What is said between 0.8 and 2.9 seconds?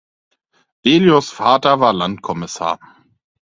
Delius’ Vater war Landkommissar.